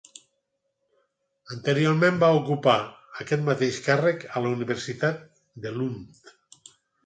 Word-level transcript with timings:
Anteriorment 1.55 2.17
va 2.23 2.31
ocupar 2.39 2.75
aquest 3.27 3.45
mateix 3.53 3.79
càrrec 3.91 4.27
a 4.33 4.45
la 4.47 4.57
Universitat 4.57 5.25
de 5.67 5.79
Lund. 5.81 6.23